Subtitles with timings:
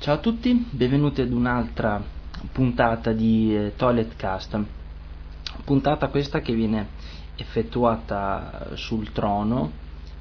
[0.00, 2.02] Ciao a tutti, benvenuti ad un'altra
[2.52, 4.58] puntata di eh, Toilet Cast.
[5.62, 6.86] Puntata questa che viene
[7.36, 9.70] effettuata sul trono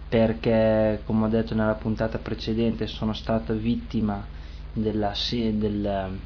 [0.09, 4.21] perché, come ho detto nella puntata precedente, sono stata vittima
[4.73, 6.17] della, del,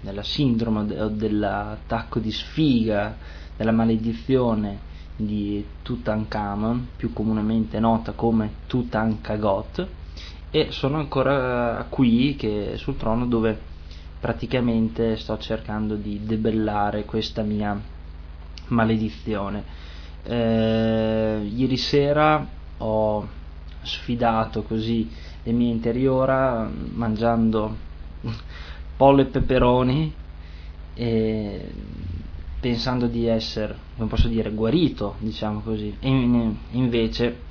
[0.00, 3.14] della sindrome o dell'attacco di sfiga,
[3.56, 4.76] della maledizione
[5.14, 9.86] di Tutankhamon, più comunemente nota come Tutankagot
[10.50, 13.58] e sono ancora qui che, sul trono dove
[14.18, 17.80] praticamente sto cercando di debellare questa mia
[18.68, 19.62] maledizione.
[20.24, 22.46] Eh, ieri sera
[22.78, 23.28] ho
[23.82, 25.08] sfidato così
[25.42, 27.76] le mie interiora mangiando
[28.96, 30.14] pollo e peperoni
[30.94, 31.72] e
[32.60, 36.08] pensando di essere, come posso dire, guarito, diciamo così, e
[36.72, 37.46] invece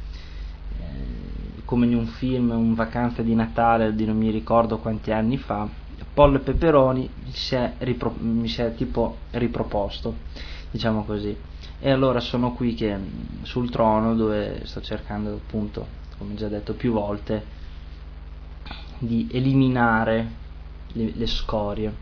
[1.68, 5.68] come in un film, un vacanza di Natale di non mi ricordo quanti anni fa,
[6.14, 10.16] Pollo e Peperoni mi si è, ripro- mi si è tipo riproposto,
[10.72, 11.36] diciamo così.
[11.78, 12.98] E allora sono qui che,
[13.42, 15.86] sul trono dove sto cercando appunto,
[16.18, 17.46] come già detto più volte,
[19.00, 20.32] di eliminare
[20.94, 21.94] le, le scorie.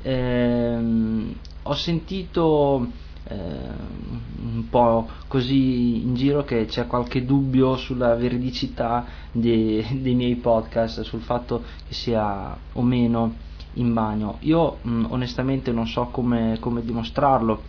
[0.00, 2.90] Ehm, ho sentito
[3.26, 10.36] eh, un po' così in giro che c'è qualche dubbio sulla veridicità dei, dei miei
[10.36, 13.36] podcast, sul fatto che sia o meno
[13.74, 14.36] in bagno.
[14.40, 17.62] Io mh, onestamente non so come, come dimostrarlo,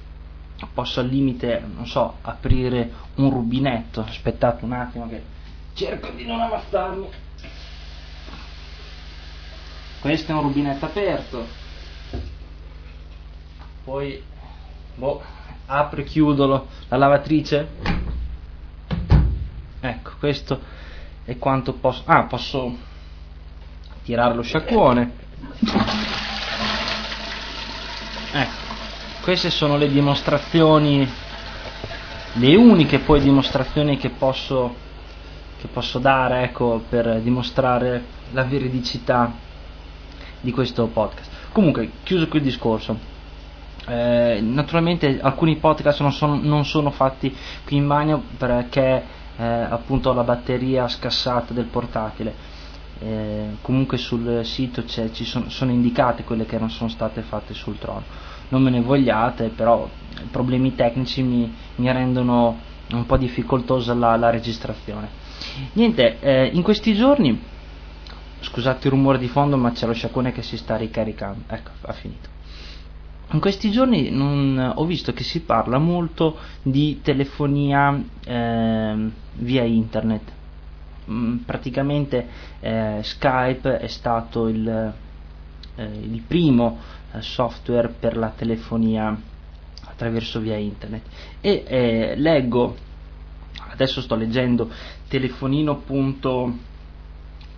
[0.73, 4.02] posso al limite, non so, aprire un rubinetto.
[4.02, 5.23] Aspettate un attimo che
[5.73, 7.08] cerco di non ammazzarmi.
[10.02, 11.64] Questo è un rubinetto aperto.
[13.84, 14.22] Poi,
[14.95, 15.22] boh,
[15.66, 17.68] apro e chiudo la lavatrice.
[19.80, 20.60] Ecco questo
[21.26, 22.04] è quanto posso.
[22.06, 22.76] Ah posso
[24.04, 25.12] tirare lo sciacquone.
[28.32, 28.64] Ecco
[29.22, 31.10] queste sono le dimostrazioni
[32.34, 34.75] le uniche poi dimostrazioni che posso
[35.58, 39.34] che posso dare ecco per dimostrare la veridicità
[40.42, 41.28] di questo podcast.
[41.52, 43.15] Comunque chiuso qui il discorso
[43.88, 49.03] eh, naturalmente alcuni podcast non sono, non sono, fatti qui in bagno perché
[49.38, 52.53] eh, appunto la batteria scassata del portatile.
[52.97, 57.78] Eh, comunque sul sito ci sono, sono, indicate quelle che non sono state fatte sul
[57.78, 58.03] trono.
[58.50, 59.88] Non me ne vogliate, però
[60.31, 62.57] problemi tecnici mi, mi rendono
[62.91, 65.09] un po' difficoltosa la, la registrazione.
[65.74, 67.40] Niente, eh, in questi giorni,
[68.40, 71.44] scusate il rumore di fondo, ma c'è lo sciacquone che si sta ricaricando.
[71.47, 72.34] Ecco, ha finito
[73.31, 80.31] in questi giorni non, ho visto che si parla molto di telefonia eh, via internet.
[81.09, 82.28] Mm, praticamente
[82.59, 84.68] eh, Skype è stato il,
[85.75, 86.80] eh, il primo
[87.13, 89.16] eh, software per la telefonia
[89.86, 91.03] attraverso via internet
[91.42, 92.75] e eh, leggo
[93.69, 94.69] adesso sto leggendo
[95.07, 96.59] telefonino.com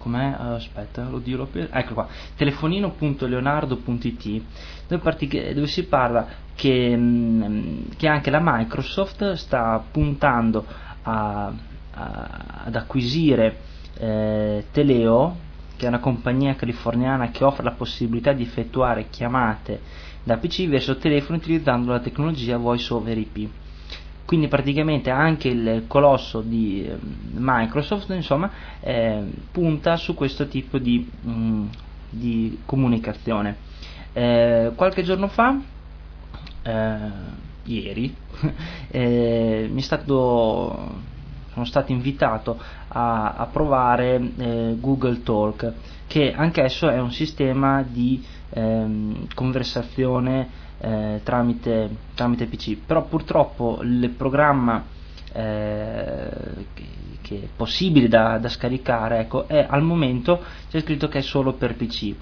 [0.07, 0.35] com'è?
[0.37, 1.69] aspetta, lo dirò per...
[1.71, 4.41] ecco qua, telefonino.leonardo.it
[4.87, 10.65] dove, partic- dove si parla che, mh, mm, che, anche la Microsoft sta puntando
[11.03, 11.53] a,
[11.91, 13.57] a, ad acquisire
[13.99, 15.37] eh, Teleo,
[15.75, 19.81] che è una compagnia californiana che offre la possibilità di effettuare chiamate
[20.23, 23.49] da PC verso telefono utilizzando la tecnologia Voice over IP
[24.27, 26.97] quindi praticamente anche il colosso di eh,
[27.31, 28.51] Microsoft insomma,
[28.81, 31.65] eh, punta su questo tipo di, mh, mm,
[32.09, 33.55] di comunicazione.
[34.11, 35.57] Eh, qualche giorno fa,
[36.61, 36.99] eh,
[37.63, 38.13] ieri,
[38.91, 40.93] eh, mi è stato,
[41.57, 42.59] sono stato invitato
[42.89, 45.73] a, a provare eh, Google Talk,
[46.05, 50.47] che anch'esso è un sistema di ehm, conversazione
[50.79, 54.83] eh, tramite, tramite, PC, però purtroppo il programma
[55.33, 56.29] eh,
[57.21, 61.53] che, è possibile da, da scaricare ecco, è al momento c'è scritto che è solo
[61.53, 62.13] per PC.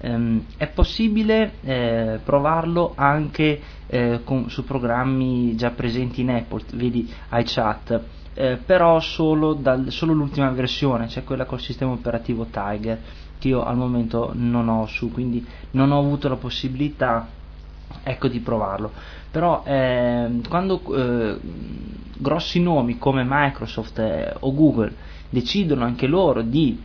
[0.00, 7.12] Um, è possibile eh, provarlo anche eh, con, su programmi già presenti in Apple, vedi
[7.32, 8.00] iChat,
[8.40, 13.00] eh, però solo, dal, solo, l'ultima versione, cioè quella col sistema operativo Tiger,
[13.36, 17.26] che io al momento non ho su, quindi non ho avuto la possibilità
[18.04, 18.92] ecco di provarlo.
[19.28, 21.36] Però eh, quando eh,
[22.16, 24.94] grossi nomi come Microsoft o Google
[25.28, 26.80] decidono anche loro di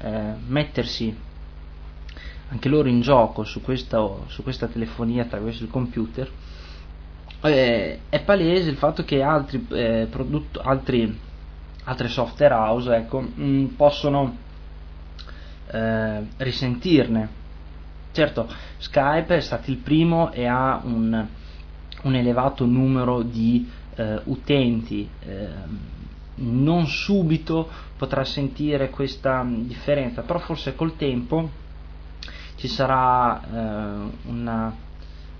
[0.00, 1.16] eh, mettersi
[2.48, 6.28] anche loro in gioco su questa, su questa telefonia attraverso il computer
[7.42, 11.24] eh, è palese il fatto che altri, eh, prodotto, altri
[11.86, 14.44] altre software house ecco, mh, possono
[16.38, 17.28] risentirne.
[18.12, 18.48] Certo,
[18.78, 21.26] Skype è stato il primo e ha un,
[22.02, 25.48] un elevato numero di eh, utenti, eh,
[26.36, 31.50] non subito potrà sentire questa differenza, però forse col tempo
[32.54, 34.74] ci sarà eh, una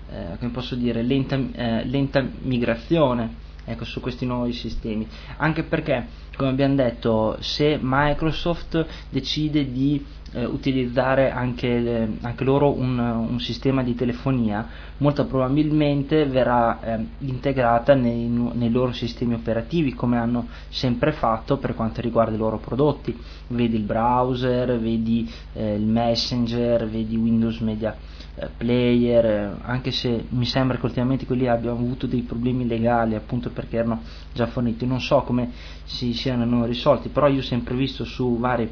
[0.09, 5.07] eh, come posso dire, lenta, eh, lenta migrazione ecco, su questi nuovi sistemi,
[5.37, 6.07] anche perché,
[6.37, 13.39] come abbiamo detto, se Microsoft decide di eh, utilizzare anche, le, anche loro un, un,
[13.39, 14.67] sistema di telefonia,
[14.97, 21.73] molto probabilmente verrà eh, integrata nei, nei, loro sistemi operativi, come hanno sempre fatto per
[21.73, 23.17] quanto riguarda i loro prodotti,
[23.47, 27.95] vedi il browser, vedi eh, il messenger, vedi Windows Media
[28.35, 33.15] eh, player, eh, anche se mi sembra che ultimamente quelli abbiano avuto dei problemi legali
[33.15, 34.01] appunto perché erano
[34.33, 35.51] già forniti, non so come
[35.85, 38.69] si siano risolti, però io ho sempre visto su vari,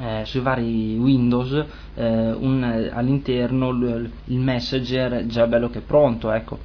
[0.00, 1.64] eh, sui vari Windows
[1.94, 6.58] eh, un, all'interno il, messenger già bello che pronto, ecco.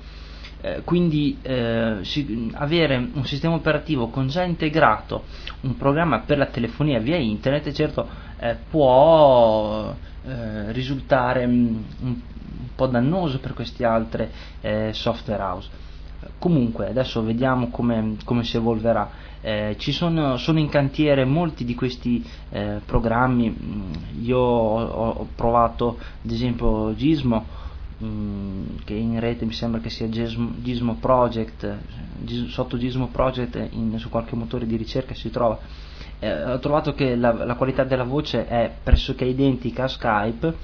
[0.62, 5.26] Eh, quindi eh, si, avere un sistema operativo con già integrato
[5.62, 8.26] un programma per la telefonia via internet certo
[8.72, 9.94] può
[10.26, 11.66] eh, risultare mm,
[12.02, 12.20] un,
[12.60, 15.70] un, po' dannoso per queste altre eh, software house.
[16.40, 19.10] Comunque, adesso vediamo come, come si evolverà.
[19.42, 23.92] Eh, ci sono, sono, in cantiere molti di questi eh, programmi, mm,
[24.24, 27.46] io ho, ho, provato ad esempio Gizmo,
[27.98, 31.78] mh, mm, che in rete mi sembra che sia Gizmo, Gizmo Project,
[32.48, 35.60] sotto Gizmo Project in, su qualche motore di ricerca si trova
[36.20, 40.56] eh, ho trovato che la, la, qualità della voce è pressoché identica a Skype,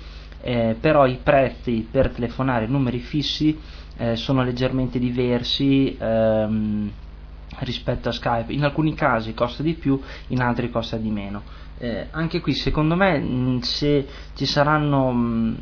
[0.42, 3.58] eh, però i prezzi per telefonare numeri fissi
[3.98, 6.92] eh, sono leggermente diversi ehm,
[7.60, 8.54] rispetto a Skype.
[8.54, 11.44] In alcuni casi costa di più, in altri costa di meno.
[11.78, 15.58] Eh, anche qui, secondo me, mh, se ci saranno mh,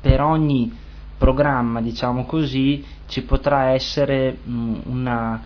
[0.00, 0.72] per ogni
[1.18, 5.42] programma, diciamo così, ci potrà essere mh, una,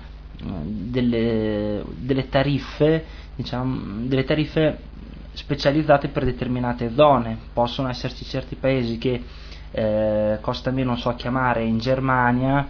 [0.65, 3.05] delle, delle tariffe
[3.37, 4.79] diciamo, delle tariffe
[5.33, 7.39] specializzate per determinate zone.
[7.53, 9.23] Possono esserci certi paesi che
[9.77, 12.67] eh, costa meno so, chiamare in Germania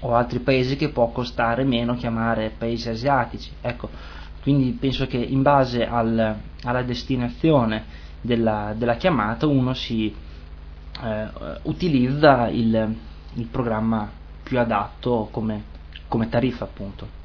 [0.00, 3.52] o altri paesi che può costare meno chiamare paesi asiatici.
[3.60, 3.88] Ecco,
[4.42, 7.84] quindi penso che in base al, alla destinazione
[8.20, 10.12] della, della, chiamata uno si
[11.02, 11.28] eh,
[11.62, 12.96] utilizza il,
[13.34, 14.10] il, programma
[14.42, 15.62] più adatto come,
[16.08, 17.22] come tariffa appunto.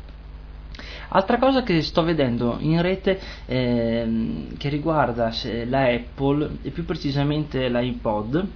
[1.10, 5.34] Altra cosa che sto vedendo in rete ehm, che riguarda
[5.66, 8.48] la Apple e più precisamente l'iPod,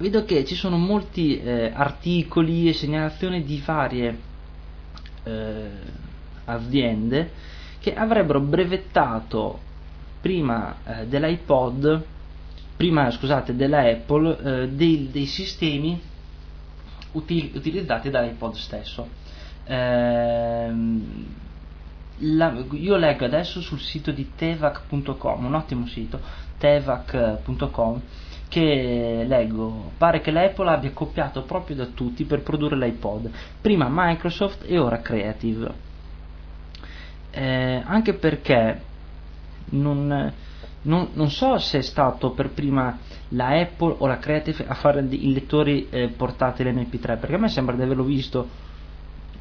[0.00, 4.18] vedo che ci sono molti eh, articoli e segnalazioni di varie
[5.24, 5.68] eh,
[6.46, 7.30] aziende
[7.80, 9.60] che avrebbero brevettato
[10.20, 12.02] prima eh, dell'iPod,
[12.76, 16.00] prima scusate, della Apple, eh, dei, dei, sistemi
[17.12, 19.08] util- utilizzati dall'iPod stesso.
[19.64, 21.26] Ehm,
[22.22, 26.20] la, io leggo adesso sul sito di tevac.com, un ottimo sito,
[26.58, 28.00] tevac.com,
[28.50, 33.30] che leggo, pare che l'Apple abbia copiato proprio da tutti per produrre l'iPod,
[33.60, 35.72] prima Microsoft e ora Creative.
[37.30, 38.80] Eh, anche perché
[39.66, 40.32] non,
[40.82, 42.98] non, non, so se è stato per prima
[43.28, 47.48] la Apple o la Creative a fare i lettori eh, portatili MP3, perché a me
[47.48, 48.48] sembra di averlo visto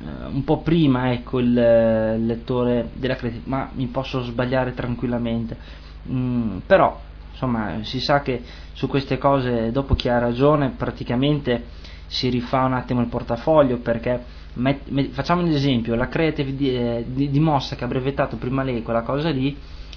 [0.01, 5.87] eh, un po' prima ecco, il, lettore della Creative, ma mi posso sbagliare tranquillamente.
[6.07, 7.07] Mm, però
[7.39, 8.41] insomma si sa che
[8.73, 11.63] su queste cose dopo chi ha ragione praticamente
[12.07, 14.21] si rifà un attimo il portafoglio perché
[14.53, 18.63] met, met, facciamo un esempio la Creative di, eh, di, dimostra che ha brevettato prima
[18.63, 19.55] lei quella cosa lì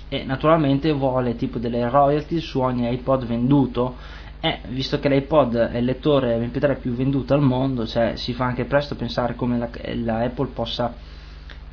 [0.09, 3.97] e naturalmente vuole tipo delle royalty su ogni iPod venduto
[4.45, 8.45] eh, visto che l'iPod è il lettore MP3 più venduto al mondo, cioè, si fa
[8.45, 10.93] anche presto pensare come la, la Apple possa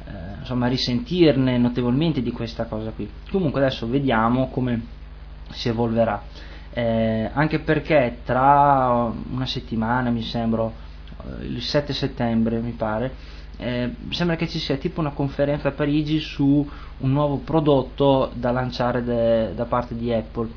[0.05, 3.09] eh, insomma, risentirne notevolmente di questa cosa qui.
[3.31, 4.98] Comunque adesso vediamo come
[5.51, 6.21] si evolverà.
[6.71, 13.11] Eh, anche perché tra una settimana, mi sembra, eh, il 7 settembre mi pare,
[13.57, 16.67] eh, sembra che ci sia tipo una conferenza a Parigi su
[16.99, 20.49] un nuovo prodotto da lanciare de, da parte di Apple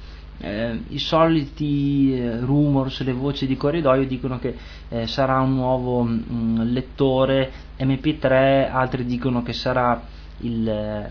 [0.43, 4.57] eh, i soliti eh, rumors, le voci di corridoio dicono che
[4.89, 10.03] eh, sarà un nuovo mh, mm, lettore MP3, altri dicono che sarà
[10.39, 11.11] il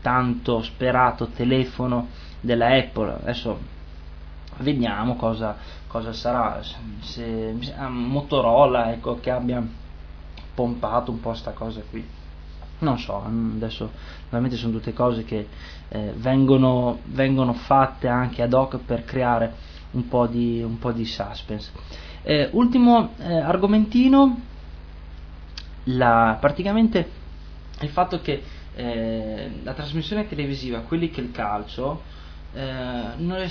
[0.00, 2.06] tanto sperato telefono
[2.40, 3.18] della Apple.
[3.22, 3.58] Adesso
[4.58, 6.60] vediamo cosa, cosa sarà.
[6.62, 9.62] Se, se, Motorola ecco, che abbia
[10.54, 12.16] pompato un po' sta cosa qui
[12.80, 13.90] non so, mm, adesso
[14.28, 15.48] veramente sono tutte cose che
[15.88, 19.54] eh, vengono, vengono, fatte anche ad hoc per creare
[19.92, 21.70] un po' di, un po di suspense.
[22.22, 24.40] Eh, ultimo eh, argomentino,
[25.84, 27.10] la, praticamente
[27.80, 28.42] il fatto che
[28.74, 32.02] eh, la trasmissione televisiva, quelli che il calcio,
[32.52, 33.48] eh,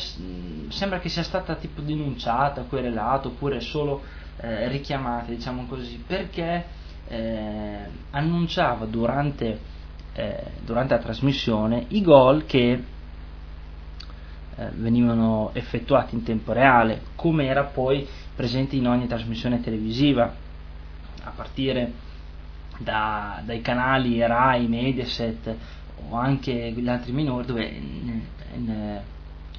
[0.69, 4.01] sembra che sia stata tipo denunciata, querelata oppure solo
[4.37, 6.65] eh, richiamata, diciamo così, perché
[7.07, 7.79] eh,
[8.11, 9.59] annunciava durante,
[10.13, 12.83] eh, durante, la trasmissione i gol che
[14.55, 20.33] eh, venivano effettuati in tempo reale, come era poi presente in ogni trasmissione televisiva,
[21.23, 22.05] a partire
[22.79, 25.55] da, dai canali RAI, Mediaset
[26.09, 28.21] o anche gli altri minori dove in,
[28.55, 29.01] in,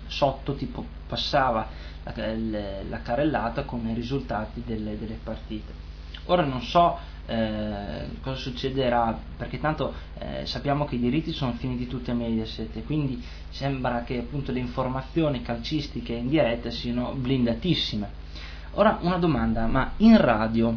[0.06, 1.68] sotto tipo passava
[2.04, 5.86] la, la, carrellata con i risultati delle, delle partite.
[6.26, 11.86] Ora non so eh, cosa succederà perché tanto eh, sappiamo che i diritti sono finiti
[11.86, 18.26] tutti a Mediaset quindi sembra che appunto le informazioni calcistiche in diretta siano blindatissime.
[18.72, 20.76] Ora una domanda, ma in radio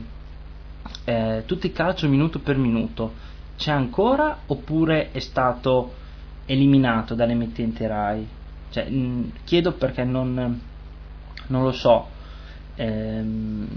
[1.04, 3.30] eh, tutti i calcio minuto per minuto
[3.62, 5.94] c'è ancora oppure è stato
[6.48, 8.28] eliminato dall'emittente RAI?
[8.72, 8.92] Cioè,
[9.44, 10.60] chiedo perché non,
[11.46, 12.08] non lo so.
[12.74, 13.68] Ehm,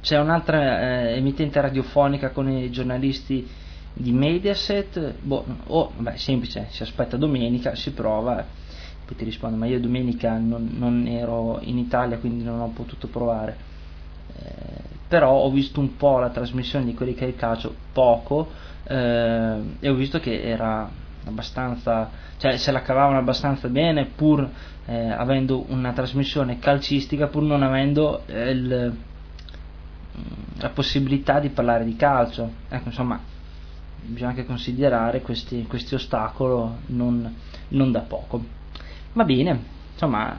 [0.00, 3.48] c'è un'altra eh, emittente radiofonica con i giornalisti
[3.92, 8.44] di Mediaset, boh, oh, vabbè, semplice, si aspetta domenica, si prova,
[9.04, 13.06] poi ti rispondo, ma io domenica non, non ero in Italia quindi non ho potuto
[13.06, 13.68] provare.
[14.36, 18.48] Eh, però ho visto un po' la trasmissione di quelli che è il calcio, poco,
[18.84, 20.88] eh, e ho visto che era
[21.24, 24.48] abbastanza, cioè se la cavavano abbastanza bene pur
[24.86, 28.96] eh, avendo una trasmissione calcistica, pur non avendo eh, il,
[30.58, 32.48] la possibilità di parlare di calcio.
[32.68, 33.20] Ecco, insomma,
[34.02, 37.34] bisogna anche considerare questi, questi ostacoli non,
[37.68, 38.44] non da poco.
[39.12, 39.60] Va bene,
[39.92, 40.36] insomma,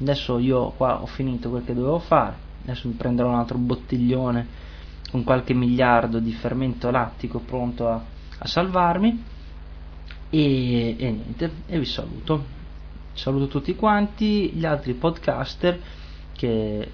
[0.00, 4.68] adesso io qua ho finito quel che dovevo fare adesso mi prenderò un altro bottiglione
[5.10, 8.02] con qualche miliardo di fermento lattico pronto a,
[8.38, 9.24] a salvarmi.
[10.30, 12.58] E, e, niente e vi saluto.
[13.12, 15.80] Saluto tutti quanti gli altri podcaster
[16.32, 16.88] che, eh,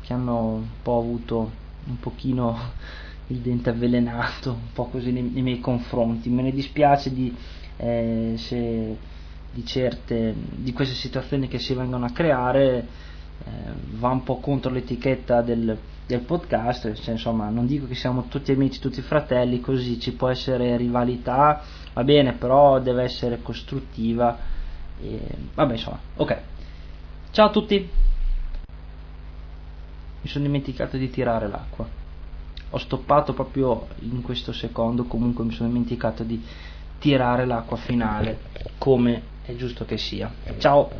[0.00, 1.50] che hanno un po' avuto
[1.86, 2.56] un pochino
[3.28, 6.30] il dente avvelenato un po' così nei, nei miei confronti.
[6.30, 7.34] Me ne dispiace di,
[7.76, 8.96] eh, se,
[9.52, 12.86] di certe di queste situazioni che si vengono a creare
[13.44, 15.76] va un po' contro l'etichetta del,
[16.06, 20.28] del podcast, cioè, insomma non dico che siamo tutti amici, tutti fratelli, così ci può
[20.28, 21.62] essere rivalità,
[21.92, 24.38] va bene, però deve essere costruttiva.
[25.00, 25.20] E,
[25.54, 26.38] vabbè insomma, ok.
[27.30, 27.90] Ciao a tutti.
[30.22, 31.86] Mi sono dimenticato di tirare l'acqua.
[32.70, 36.42] Ho stoppato proprio in questo secondo, comunque mi sono dimenticato di
[36.98, 38.38] tirare l'acqua finale,
[38.78, 40.32] come è giusto che sia.
[40.58, 40.90] Ciao.